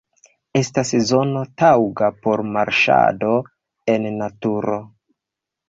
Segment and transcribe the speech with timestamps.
[0.59, 3.37] Estas zono taŭga por marŝado
[3.97, 4.83] en naturo.